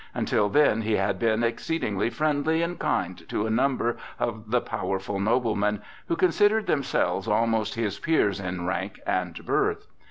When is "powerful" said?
4.59-5.19